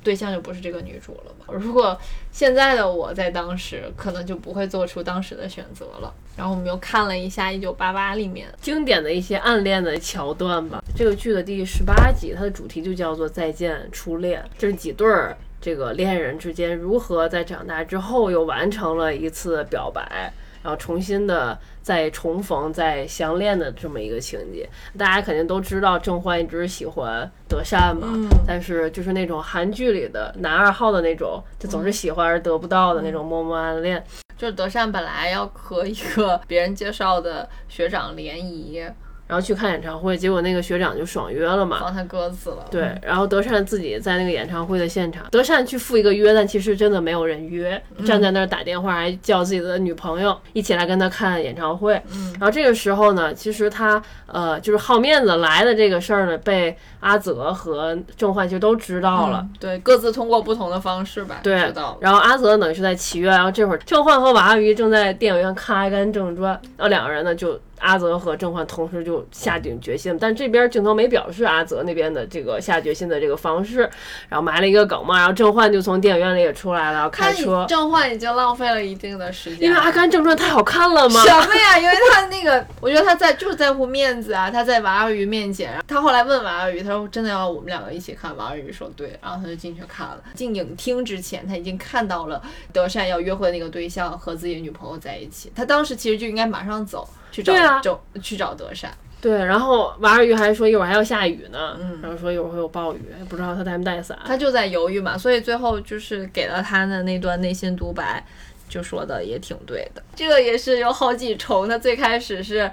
[0.04, 1.54] 对象就不是这个女主了吧？
[1.54, 1.98] 如果
[2.32, 6.14] 现在的我在当时，可能就不会做出当时的选择了。
[6.38, 10.84] 然后我们又看了一下《一九八八》里面经典的一些暗恋的桥段吧。
[10.96, 20.34] 这个剧的第十八集，它的主题就叫做再见初恋，这是几对儿这个恋人之间如何在长大之后又完成了一次表白。
[20.64, 28.08] 然后重新的再重逢、再相恋的这么一个情节，大家肯定都知道郑焕一直喜欢德善嘛，
[28.46, 34.04] 但是就是那种韩剧里的男二号的那种，就总是喜欢而得不到的那种默默暗恋。
[34.38, 38.84] 就是德善本来要和一个别人介绍的学长联谊。
[39.32, 42.66] 然后去看演唱会，结果那个学长就爽约了嘛，帮他鸽子了。
[42.70, 51.94] 对，然后德善自己在那个演唱会的现场，德善去赴一个约，但其实真的没有人约，站在那儿打电话，还叫自己的女朋友一起来跟他看演唱会。
[52.14, 59.48] 嗯，然后这个时候呢，其实他呃就是好面子来的这个事儿呢，被阿泽和郑焕其实都知道了。
[59.62, 61.98] 对，各自通过不同的方式吧，对，知道。
[62.02, 67.58] 然后阿泽等于是在祈愿，然后这会儿郑焕和娃娃鱼正在电影院看《阿甘正传》，然后两个人呢就。
[67.82, 73.90] 阿泽和郑焕同时就下定决心，但这边镜头没表示阿泽那边的这个下决心的这个方式，
[74.30, 77.66] 然后埋了一个梗嘛，然后郑焕就从电影院里也出来了，开车。
[77.68, 81.22] 郑焕已经浪费了一定的时间，因为《阿甘正传》太好看了嘛？
[81.24, 81.80] 什么呀？
[81.80, 90.22] 因为他那个，我觉得他在就是在乎面子啊，他在娃娃鱼面前，他后来问娃娃鱼，他说真的要我们两个一起看，娃娃鱼说对，然后他就进去看了。
[90.36, 92.42] 进影厅之前，他已经看到了
[92.72, 97.08] 德善要约会的那个对象和自己的女朋友在一起，他当时其实就应该马上走。
[97.32, 98.92] 去找找去找德善，
[99.22, 108.26] 对，然后娃儿鱼还说一会儿还要下雨呢，然后说一会儿会有暴雨，不知道他带没带伞，他就在犹豫嘛，所以最后就是给了他的那段内心独白，
[108.68, 110.04] 就说的也挺对的。
[110.16, 112.70] 这个也是有好几重，他最开始是。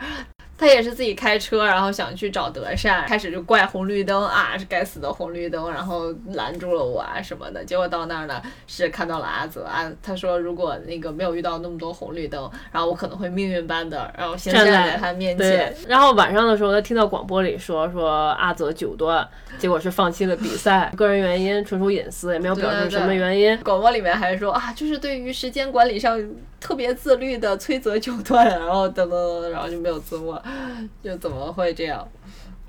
[0.58, 7.64] 他也是自己开车，然后想去找德善，开始就怪红绿灯啊，是该死的红绿灯，然后拦住了我啊什么的。
[7.64, 15.72] 结果到那儿呢，是看到了阿泽啊，他说如果那个没有遇到那么多红绿灯，然后我可能会命运般的，然后先站在他面前。
[15.86, 19.26] 然后晚上的时候，他听到广播里说说阿泽九段，
[19.58, 23.56] 结果是放弃了比赛，个人原因，纯属隐私，也没有表示什么原因。
[23.58, 26.20] 广播里面还说啊，就是对于时间管理上。
[26.60, 30.40] 特别自律的崔泽九段，然后等等等，然后就没有字幕，
[31.02, 32.06] 就怎么会这样，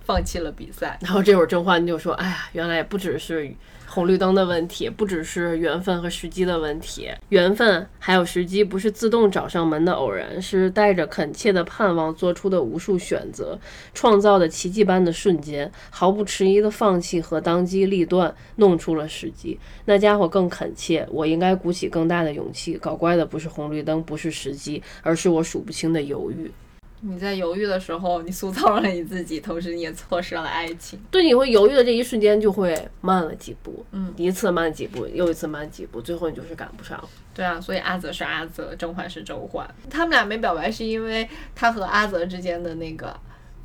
[0.05, 0.97] 放弃了比赛。
[1.01, 3.53] 然后这会儿甄嬛就说：“哎呀，原来不只是。”
[3.89, 13.59] 红绿灯的问题不只是缘分和时机的问题，缘分还有时机不是自动找上门的偶然，是带着恳切的盼望做出的无数选择，
[13.95, 19.59] 创造的奇迹般的瞬间，毫不迟疑的放弃和当机立断，弄出了时机。
[19.85, 22.77] 那家伙更恳切，我应该鼓起更大的勇气。
[22.77, 26.51] 搞怪的不是红绿灯，不是时机，而是我数不清的犹豫。
[27.01, 30.99] 你在犹豫的时候，你塑造了你自己，同时你也错失了爱情。
[31.09, 37.01] 对，你会犹豫的这一瞬间就会慢了几步，嗯，一次慢几步，又一次慢几步，最后你就是赶不上。
[37.33, 39.65] 对啊，所以阿泽是阿泽，甄嬛是甄嬛。
[39.89, 43.17] 他们俩没表白是因为他和阿泽之间的那个，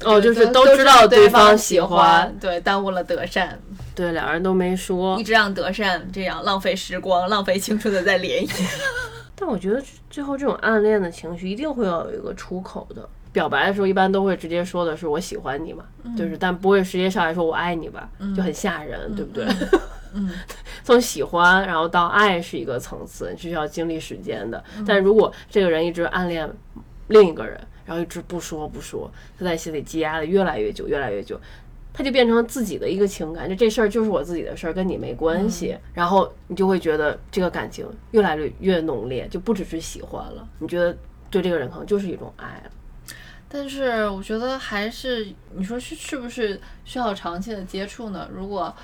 [0.05, 3.61] 哦，就是都知道对方喜欢，对，耽误了德善。
[3.97, 8.49] 对，两人都没说，一直让德善这样浪费时光、浪费青春的在联谊。
[9.35, 13.09] 但我觉得最后这种暗恋的情绪一定会要有一个出口的。
[13.35, 15.85] 表白的时候，一般都会直接说的是“我喜欢你”嘛，
[16.17, 19.45] 就是，但不会直接上来说“我爱你”吧，就很吓人，对不对？
[20.15, 20.31] 嗯，
[20.85, 24.63] 从喜欢然后到爱是一个层次，你是需要经历时间的。
[24.87, 26.49] 但如果这个人一直暗恋
[27.09, 31.39] 另一个人，然后一直不说不说，他在心里积压的越来越久，越来越久，
[31.93, 35.77] 他就变成自己的一个情感，就这事儿就是我自己的事儿，跟你没关系。
[35.93, 40.97] 然后你就会觉得这个感情越来越越浓烈，就不只是喜欢了，你觉得
[41.29, 42.71] 对这个人可能就是一种爱了。
[43.57, 48.29] 但是我觉得还是，你说是是不是需要长期的接触呢？
[48.35, 48.75] 如果，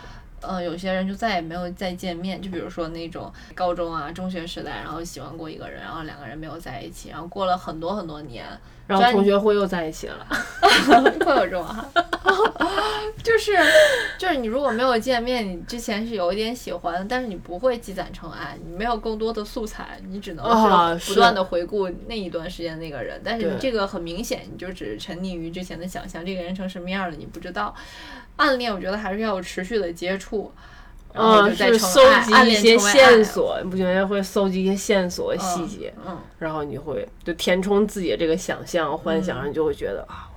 [0.40, 8.46] 呃，有些人就再也没有再见面，就比如说那种高中啊、中学时代，然后喜欢过一个人，然后两个人没有在一起，然后过了很多很多年。
[8.86, 10.26] 然后同学会又在一起了，
[11.24, 11.88] 会有这种哈，
[13.22, 13.52] 就是
[14.18, 27.72] 就是你如果没有见面，你之前是有一点喜欢，但是你不会积攒成爱，你没有更多的素材，你只能是不断的回顾那一段时间那个人，但是你这个很明显，你就只是沉溺于之前的想象，这个人成什么样了你不知道。
[28.40, 30.52] 暗恋我觉得还是要有持续的接触。
[31.12, 35.92] 嗯，是搜集一些线索，你不觉得会搜集一些线索细节？
[36.06, 40.29] 嗯，然后你会就填充自己的这个想象幻想，你就会觉得啊。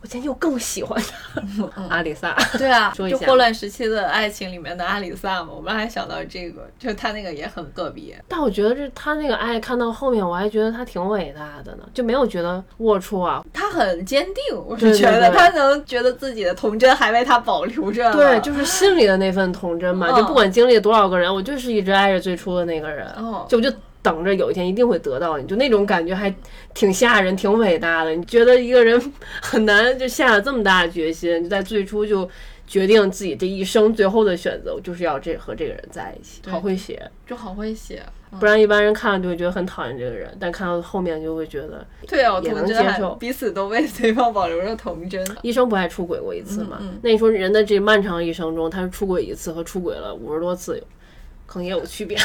[0.00, 2.36] 我今天又更喜欢他，阿里萨。
[2.58, 8.22] 对啊， 就霍乱时期的爱情里面的阿里萨嘛，我们还想到这个，就他那个也很个别。
[8.28, 13.42] 但我觉得这他那个爱看到后面，我还觉得他挺伟大的呢，就没有觉得龌龊啊。
[13.52, 18.12] 他很坚定，我是觉得他能觉得自己的童真还为他保留着。
[18.12, 23.06] 对，就是心里的那份童真嘛，就不管经历多少个人，我就是一直爱着最初的那个人。
[23.16, 23.72] 哦，就我就。
[24.06, 26.32] 等着有一天一定会得到你，就那种感觉还
[26.72, 28.12] 挺吓人、挺伟大的。
[28.12, 32.30] 你觉得一个人很难就下了这么大的决心，就在最初就
[32.68, 36.40] 决定自己这一生最后的选择，就是要这和这个人在一起。
[36.48, 38.00] 好会写，就好会写，
[38.38, 45.26] 不然一般人看了就会觉得很讨厌这个人，但看到后面就会觉得对啊，也能接受，彼此都为对方保留着童真。
[45.42, 46.78] 医生不还出轨过一次吗？
[47.02, 50.80] 那你说人的这漫长一生中，他是出轨一次和出轨了五十多次。
[51.46, 52.18] 可能也有区别，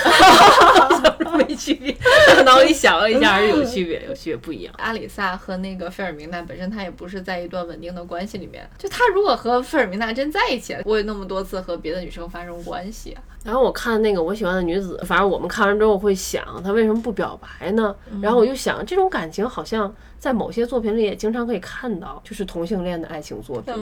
[1.37, 1.95] 没区别。
[2.43, 4.73] 脑里想了一下，还是有区别，有区别不一样。
[4.77, 8.67] 阿里萨和那个费尔明娜本身，他也不是在一段稳定的关系里面。
[8.77, 13.15] 就他如果和费尔明娜真在一起我有那么多次和别的女生发生关系。
[13.43, 17.95] 然后我看那个我喜欢的女子，反正我们看完之后会想，她为什么不表白呢？
[18.21, 19.93] 然后我就想，这种感情好像。
[20.21, 23.73] 在某些作品里也经常可以看到，就是同性恋的爱情作品，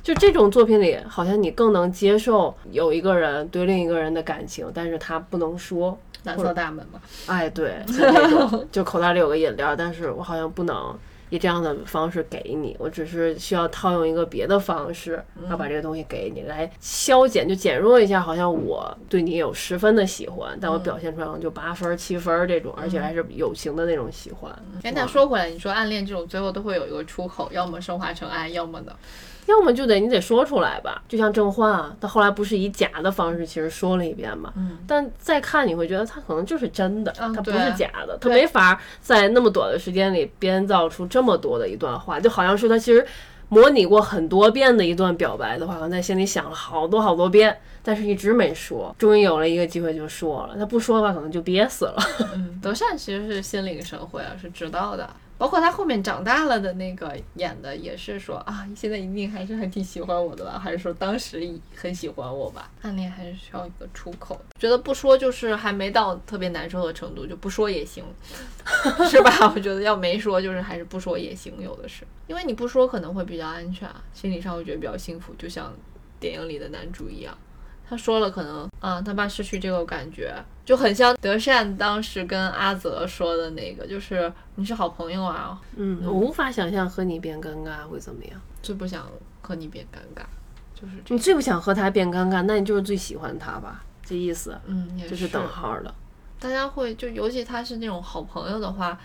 [0.00, 7.00] 就这种作品里，好像你更能接受有一个人对另一个人的感情，但是他不能说蓝色大门嘛？
[7.26, 10.96] 哎，对，那种 就口袋里有个饮料，但是我好像不能。
[11.30, 24.50] 以这样的方式给你，我只是需要套用一个别的方式，要把这个东西给你，来消减就减弱一下，好像我对你有十分的喜欢，但我表现出来就八分七分这种，而且还是友情的那种喜欢。
[24.82, 28.92] 哎，那说回来，你说暗恋这种最后都会有一个出口，要么升华成爱，要么呢？
[29.48, 43.06] 要么就得你得说出来吧，就像郑焕啊，他后来不是以假的方式其实说了一遍嘛，嗯，但再看你会觉得他可能就是真的，他不是假的，他没法在那么短的时间里编造出这么多的一段话，就好像是他其实
[43.48, 47.58] 模拟过很多遍的一段表白的话，在心里想了好多好多遍。
[47.80, 50.54] 但是一直没说，终于有了一个机会就说了。
[50.58, 51.96] 他不说的话，可能就憋死了。
[52.34, 55.08] 嗯，德善其实是心领神会啊，是知道的。
[55.38, 60.58] 包括他后面长大了的那个演的，也是说啊，现在一定还是还挺喜欢我的吧？
[60.58, 62.68] 还是说当时很喜欢我吧？
[62.82, 68.04] 暗恋还是需要一个出口，觉得不说就是还没到特别难受的程度，就不说也行，
[69.08, 69.52] 是吧？
[69.54, 75.72] 我觉得要没说，就是还是不说也行，有的是，因为你不说可能会比较安全啊，心理上会觉得比较幸福，就像
[76.18, 77.38] 电影里的男主一样。
[77.88, 90.22] 他说了，可能啊，他怕失去这个感觉，就很像德善当时跟阿泽说的那个，就是你是好朋友啊，嗯，我无法想象和你变尴尬会怎么样，最不想和你变尴尬，
[90.78, 95.94] 就是你最不想和他变尴尬，那你就是最喜欢他吧，这意思，嗯，就是等号的。
[96.38, 99.00] 大家会就尤其他是那种好朋友的话，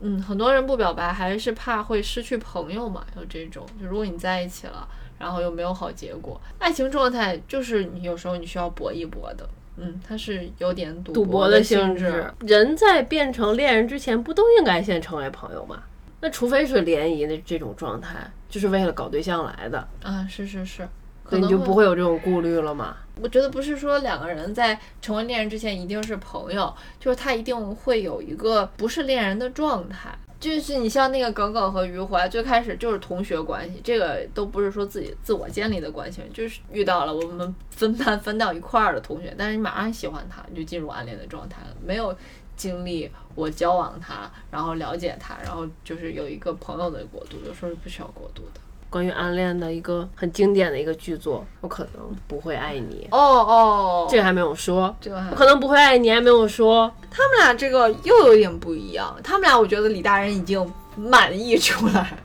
[0.00, 4.86] 嗯，很多人不表白还是怕会失去朋友嘛，有这种，就如果你在一起了。
[5.22, 12.28] 然后又没有好结果，爱情状态就是你有时候你需要搏一搏的，嗯，它是有点赌博的性质。
[12.40, 15.84] 人在变成恋人之前，不都应该先成为朋友吗？
[16.20, 20.88] 那除非是联谊的这种状态，就是为了搞对象来的啊，是是是，
[21.30, 22.96] 那你就不会有这种顾虑了嘛？
[23.20, 30.08] 我觉得不是说两个人在成为恋人之前一定是朋友，就是他一定会有一个不是恋人的状态。
[30.42, 42.12] 就是你像那个耿耿和余淮，最开始就是同学关系，这个都不是说自己自我建立的关系，就是遇到了我们分班分到一块儿的同学，但是你马上喜欢他，你就进入暗恋的状态了，没有
[42.56, 48.60] 经历我交往他，然后了解他，然后就是有一个朋友的过渡，有时候是不需要过渡的。
[48.92, 53.08] 关于暗恋的一个很经典的一个剧作，我可能不会爱你。
[53.10, 56.92] 哦哦，这个还没有说，这个我可能不会爱你，还没有说。
[57.10, 59.18] 他们俩这个又有点不一样。
[59.24, 62.18] 他们俩，我觉得李大人已经满意出来。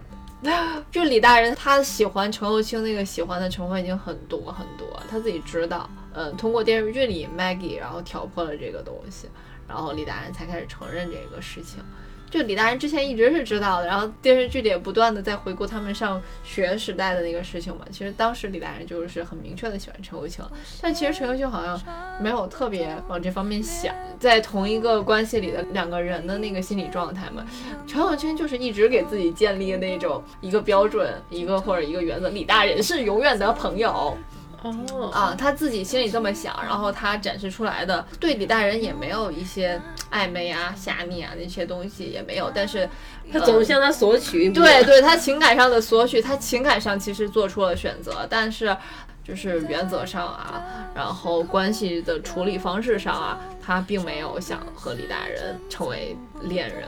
[0.92, 5.90] 就李大人，他喜欢程又青那个喜欢的成分已经很多很多，他自己知道。
[6.14, 9.30] 嗯，通过电视剧里 Maggie，然后挑破了这个东西，
[9.70, 11.80] 然后李大人才开始承认这个事情。
[12.30, 17.86] 就李大人之前一直是知道的，然后电视剧里也不断的在回顾他们上学时代的那个事情嘛。
[17.90, 20.44] 其实当时李大人就是很明确的喜欢陈友清，
[20.82, 21.80] 但其实陈友清好像
[22.22, 27.46] 没有特别往这方面想，在同一个关系里的两个人的那个心理状态嘛。
[27.88, 34.18] 陈友清就是一直给自己建立那种一个标准，一个或者一个原则，李大人是永远的朋友。
[34.64, 39.80] 哦啊，他自己心里这么想，然后他展示出来的对李大人也没有一些
[40.12, 42.90] 暧昧啊、侠逆啊那些东西也没有，但是
[43.32, 44.50] 他总是向他索取。
[44.50, 48.76] 对对，他情感上的索取，他情感上其实做出了选择，但是
[49.24, 50.64] 就是原则上啊，
[50.96, 56.84] 然后关系的处理方式上啊，他并没有想和李大人成为恋人，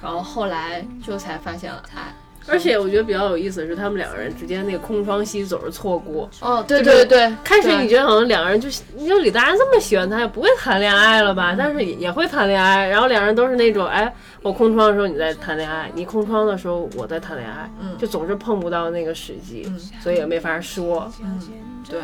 [0.00, 2.14] 然后后来就才发现了爱。
[2.46, 6.28] 而且我觉得比较有意思的是，他们两个人之间那个空窗期总是错过。
[6.40, 11.54] 哦，对对对，开始你觉得好像两个人就，你就李大人这么喜欢他，也不会谈恋爱了吧？
[11.56, 12.88] 但是也也会谈恋爱。
[12.88, 21.40] 然后两人都是那种，哎，我空窗的时候你在谈恋爱，你空窗的时候我在谈恋爱，嗯，就总是碰不到那个时机，嗯，所以也没法说，嗯，
[21.88, 22.00] 对，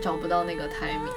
[0.00, 1.10] 找不到那个 timing。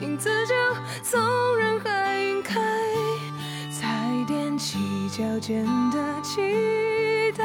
[0.00, 0.54] 影子就
[1.02, 1.88] 从人海
[4.58, 7.44] 起脚尖的期待，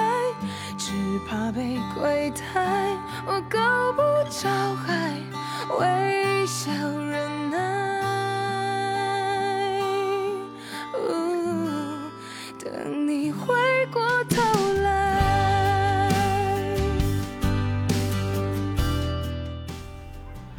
[0.80, 0.92] 只
[1.30, 2.88] 怕被亏待，
[3.28, 3.60] 我够
[3.94, 5.14] 不着海，
[5.80, 7.62] 微笑忍耐。
[12.58, 13.54] 等你回
[13.92, 14.42] 过头
[14.82, 16.10] 来。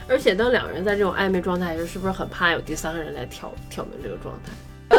[0.09, 4.53] 而且当两人在这种暧昧状态时，是不是很怕有第三个人来挑挑明这个状态？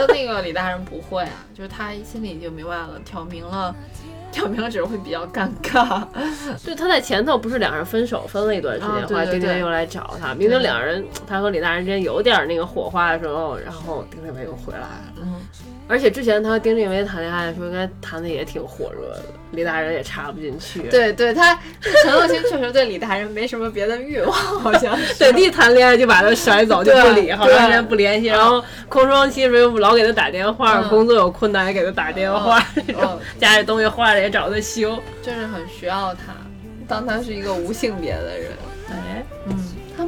[0.08, 3.76] 那个李大人不会啊， 就是他心里已经明白了，挑明了，
[4.32, 6.06] 挑明了只是会比较尴尬。
[6.66, 14.88] 对，他在前头不是两人分手分了一段时间，后来丁丁又来找他，明明两人他和李大人之间有点那个火花的时候，然后丁丁又回来了。
[15.22, 15.36] 嗯。
[15.88, 20.82] 而且之前他和丁丁梅谈恋爱的时候，应该谈的也挺火热的，李大人也插不进去。
[20.90, 21.58] 对对，他
[22.02, 28.28] 陈友清确实对李大人没什么别的欲望，好像本地谈恋爱就把他甩走，就不理，好长时间不联系。
[28.28, 36.34] 然后空窗期时候老给他打电话，工作有困难也给他打电话，那种家里东西坏了也找他修，就是很需要他，
[36.88, 38.52] 当他是一个无性别的人。
[38.90, 39.24] 哎，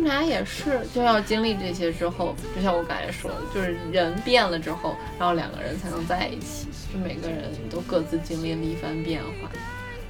[0.08, 6.68] 他也是，就要经历这些之后，就像我刚才说的，就是人变了之后，然后两个人才能在一起。
[6.94, 9.50] 就每个人都各自经历了一番变化。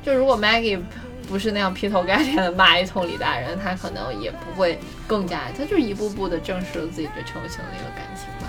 [0.04, 0.80] 就如果 Maggie
[1.28, 4.78] 不是那样劈头盖脸的骂一通李大人，他可能也不会
[5.08, 8.47] 更加，他就一步步的正视了自己对陈友清的一个感情吧。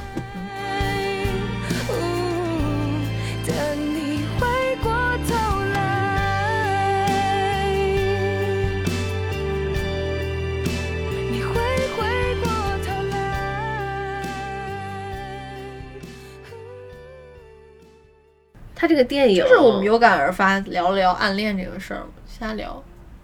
[18.80, 22.80] 他这个电影就是我们有感而发聊了聊暗恋这个事儿，瞎聊。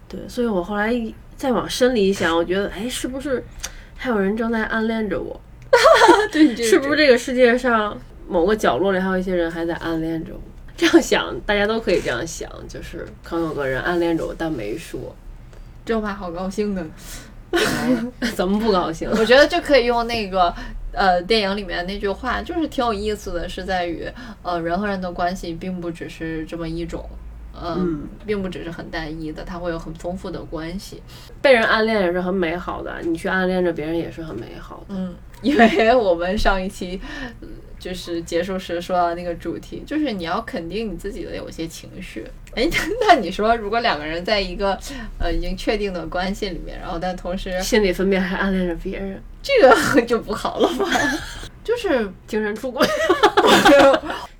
[0.09, 0.93] 对，所以我后来
[1.37, 3.41] 再往深里一想，我觉得，哎，是不是
[3.95, 5.39] 还有人正在暗恋着我？
[6.29, 7.97] 对，是不是这个世界上
[8.27, 10.41] 某个角落里还有一些人还在暗恋着我？
[10.75, 15.15] 这样想，大家都可以这样想，就是可能有个人暗恋着我，但没说。
[15.85, 16.85] 这话好高兴的，
[18.35, 19.09] 怎么不高兴？
[19.09, 20.53] 我觉得就可以用那个。
[20.95, 24.07] 呃，电影里面那句话就是挺有意思的，是在于，
[24.41, 27.07] 呃，人和人的关系并不只是这么一种，
[27.53, 31.01] 嗯，并不只是很单一的，它会有很丰富的关系。
[31.41, 34.95] 被人暗恋也是很美好的，你去暗恋着别人也是很美好的。
[34.95, 36.99] 嗯，因为我们上一期
[37.85, 42.25] 就是结束时说到那个主题，就是你要肯定你自己的有些情绪。
[42.55, 42.67] 哎，
[43.07, 44.75] 那你说，如果两个人在一个
[45.19, 49.21] 呃已经确定的关系里面，然后但同时心里分别还暗恋着别人？
[49.43, 50.89] 这个 就不好了吧？
[51.63, 52.87] 就是精神出轨。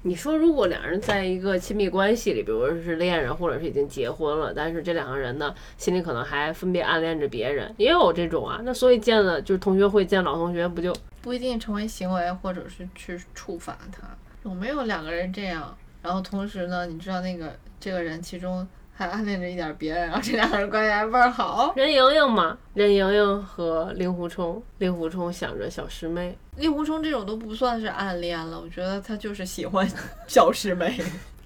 [0.08, 8.62] 你说，如果两人在一个亲密关系里，比如说是恋人，或者是已经结婚了，但是这两个人呢，心里可能还分别暗恋着别人，也有这种啊。
[8.64, 14.08] 那所以见了就是同学会见老同学，不就不一定成为行为，或者是去处罚他？
[14.43, 15.76] 有没有两个人这样？
[16.03, 18.68] 然后同时呢，你知道那个这个人其中。
[18.98, 21.74] 还暗恋着一点别人，然后这两个人关系还倍儿好。
[21.76, 26.38] 任盈盈嘛，任盈盈和令狐冲，令狐冲想着小师妹。
[26.56, 29.86] 令狐冲这种都不算是暗恋了，我觉得他就是喜欢
[30.28, 30.98] 小师妹。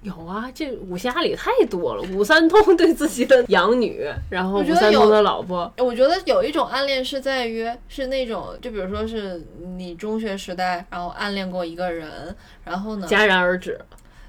[0.02, 2.02] 有啊，这武侠里太多了。
[2.14, 5.70] 武三通对自己的养女，然后武三通的老婆。
[5.78, 9.44] 我觉得有一种暗恋是在于，是那种，就比如说是
[9.76, 12.34] 你中学时代，然后暗恋过一个人，
[12.64, 13.78] 然后呢，戛然而止。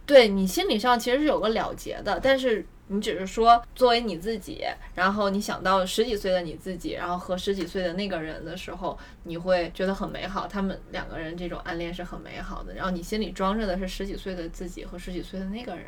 [0.05, 2.65] 对你心理上其实是有个了结的，但是。
[2.93, 10.45] 你只是说作为你自己，然后你想到十几岁的你自己，然后和十几岁的那个人的时候，你会觉得很美好。
[10.45, 12.73] 他们两个人这种暗恋是很美好的。
[12.73, 15.85] 然后你心里装着的是十几岁的自己和十几岁的那个人，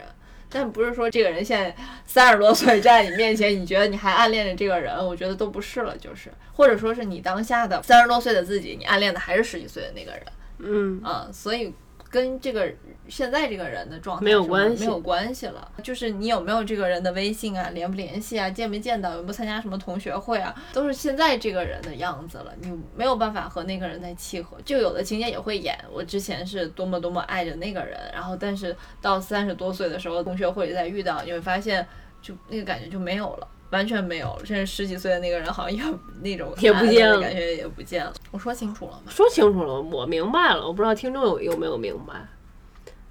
[0.49, 1.75] 但不是说这个人现在
[2.05, 10.23] 三十多岁站在你面前，你觉得你还暗恋着这个人，我觉得都不是了，就是或者说是你当下的三十多岁的自己，你暗恋的还是十几岁的那个人。
[10.59, 11.73] 嗯啊，所以。
[12.13, 12.71] 跟这个
[13.09, 15.71] 现在这个人的状态没有关系，没有关系了。
[15.81, 22.53] 就是你有没有这个人的微信啊，联不联系啊，见没见到，有没有参加什么同学会啊，都是现在这个人的样子了。
[22.61, 24.55] 你没有办法和那个人再契合。
[24.63, 31.83] 就有的情节也会演，我之前是多么多么爱着那个人，然后但是到三十多岁的时候，同学会再遇到，你会发现
[32.21, 33.47] 就那个感觉就没有了。
[33.73, 35.83] 完全没有，甚至十几岁的那个人好像也
[36.21, 38.13] 那种也不见了，感觉也不见了。
[38.29, 39.11] 我说清楚了吗？
[39.11, 40.65] 说清楚了，我明白了。
[40.65, 42.27] 我不知道听众有有没有明白，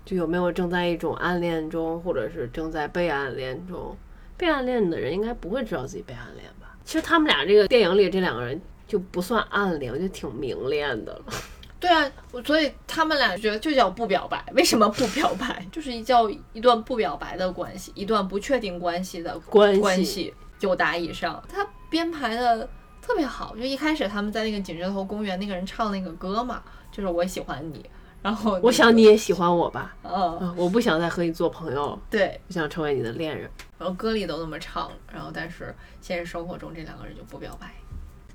[0.05, 3.97] 就有没有正在一种暗恋中，或者是正在被暗恋中。
[4.37, 6.77] 被暗恋的人应该不会知道自己被暗恋吧？
[6.85, 11.25] 其实他们俩这个电影里这两个人就不算暗恋，我觉得挺明恋的了。
[11.79, 14.41] 对啊，我所以他们俩觉得就叫不表白。
[14.55, 15.67] 为什么不表白？
[15.73, 20.33] 就是一叫一段不表白的关系，一段不确定关系的关系。
[20.63, 22.69] 九打以上，他编排的
[23.01, 23.57] 特别好。
[23.57, 27.85] 就一开始他们在那个景芝头公园，那个人唱那个歌嘛，就是我喜欢你，
[28.23, 29.97] 然后我想你也喜欢我吧。
[30.05, 33.51] 嗯，我不想再和你做朋友，对，不想成为你的恋人。
[33.77, 37.75] 然后歌里都那么唱，然后但是现实生活中这两个人就不表白。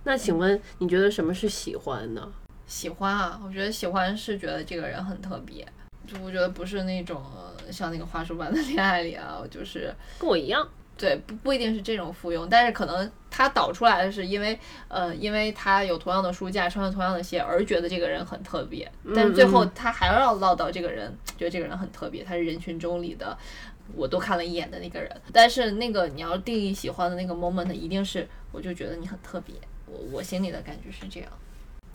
[0.03, 2.29] 那请问你觉得什么是喜欢呢？
[2.65, 5.65] 喜欢啊，我觉得喜欢是觉得这个人很特别，
[6.05, 7.23] 就我觉得不是那种
[7.71, 10.67] 像那个花束般的恋爱里啊，就是跟我一样。
[10.97, 18.91] 对，不不一定是这种附庸，但是可能他导出来的是因为，呃，因为他有同样的书架，穿着同样的鞋，而觉得这个人很特别。
[19.15, 23.37] 但是最后他还要唠叨这个人，觉得这个人很特别，他是人群中里的，
[23.95, 25.09] 我都看了一眼的那个人。
[25.31, 29.53] 但是那个你要定义喜欢的那个 moment，一定是我就觉得你很特别，
[29.85, 31.29] 我我心里的感觉是这样。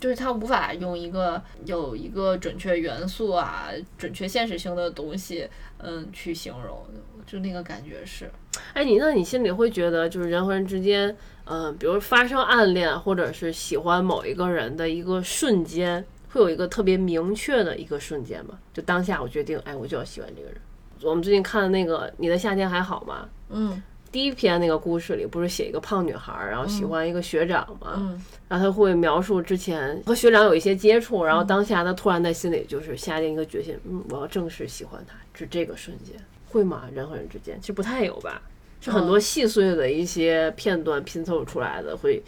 [0.02, 5.48] 就是他无法用一个有一个准确元素啊、准确现实性的东西，
[5.78, 6.84] 嗯，去形容，
[7.24, 8.28] 就那个感觉是。
[8.74, 18.58] 哎，你那你心里会觉得，就是人和人之间，嗯，比如发生暗恋或者是喜欢某一个人的一个瞬间，会有一个特别明确的一个瞬间吗？
[18.74, 20.60] 就当下我决定，哎，我就要喜欢这个人。
[21.04, 23.28] 我们最近看的那个《你的夏天还好吗》？
[23.50, 23.80] 嗯。
[24.12, 28.14] 第一篇那个故事里不是写一个胖女孩，然后喜欢一个学长嘛，
[28.46, 36.14] 然后他会描述之前和学长有一些接触，然后当下他突然在心里就是下定一个决心，嗯，我要正式喜欢他，是这个瞬间，
[36.50, 36.84] 会吗？
[36.92, 38.42] 人和人之间其实不太有吧，
[38.82, 42.22] 是很多细碎的一些片段拼凑出来的，会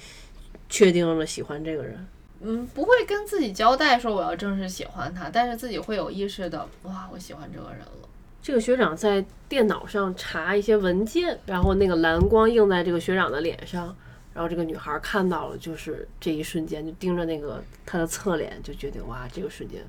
[0.70, 2.06] 确定了喜欢这个人。
[2.40, 8.03] 嗯，不会跟自己交代说我要正式喜欢他，但是自己会有意识的，哇，我喜欢这个人了。
[8.44, 13.86] 这个学长在电脑上查一些文件，然后那个蓝光映在这个学长的脸上，
[14.34, 19.82] 然后这个女孩看到了，就是这一瞬间就盯着那个他的侧脸，就决定哇，这个瞬间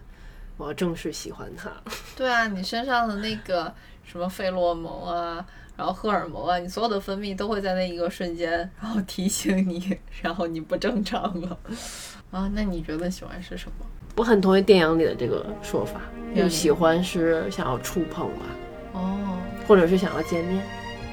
[0.55, 1.69] 我要正式喜欢他。
[2.15, 3.73] 对啊，你身上的那个
[4.05, 5.45] 什么费洛蒙啊，
[5.75, 11.59] 然后荷尔蒙啊，你所有的分泌都会在那一个瞬间，然后提醒你，然后你不正常了。
[12.31, 13.85] 啊，那你觉得喜欢是什么？
[14.16, 15.99] 我很同意电影里的这个说法，
[16.34, 18.45] 就喜欢是想要触碰吧，
[18.93, 19.38] 哦，
[19.68, 20.63] 或者是想要见面，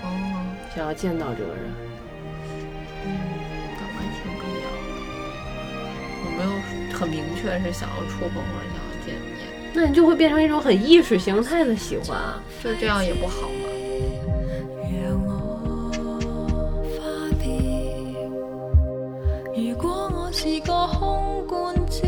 [0.03, 0.07] 哦，
[0.75, 1.65] 想要见到这个人。
[3.05, 3.11] 嗯，
[3.75, 4.89] 那还挺不一样的。
[6.25, 6.51] 我没有
[6.97, 13.69] 很明确是想要触碰或者想要见面，那你就会变成一种很意识形态的喜欢啊，就这样也不好嘛。
[15.03, 15.91] 让我，
[19.57, 22.07] 如果我是个空罐子，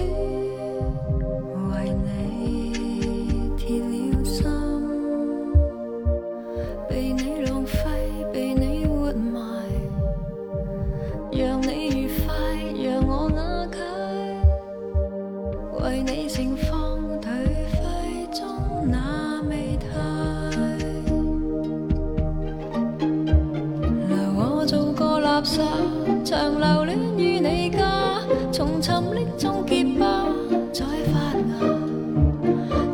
[26.35, 28.19] 常留恋于你家，
[28.51, 30.27] 从沉溺中结疤，
[30.73, 31.53] 再发芽。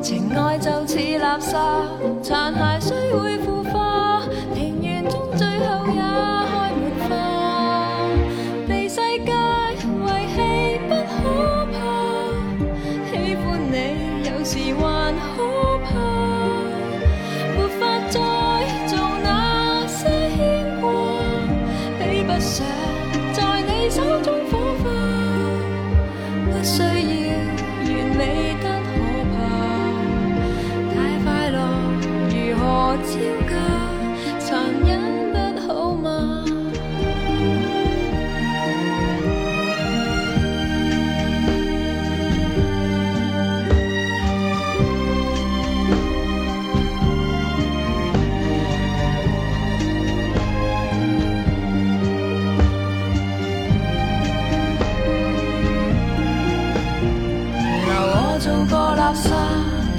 [0.03, 1.57] 情爱就似垃圾，
[2.23, 3.60] 残骸虽会腐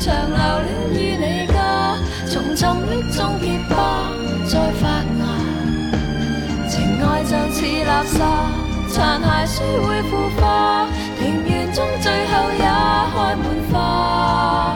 [0.03, 0.35] 长留
[0.65, 1.95] 恋于你家，
[2.25, 4.09] 从沉溺中结疤，
[4.47, 5.21] 再发芽。
[6.67, 8.17] 情爱就似垃圾，
[8.89, 10.87] 残骸虽会腐化，
[11.19, 14.70] 庭园中最后也开满花。